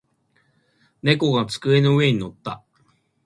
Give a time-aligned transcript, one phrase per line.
[1.03, 2.63] 猫が机の上に乗った。